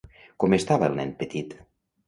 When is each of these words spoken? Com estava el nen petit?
Com 0.43 0.55
estava 0.57 0.89
el 0.93 0.97
nen 1.01 1.13
petit? 1.21 1.57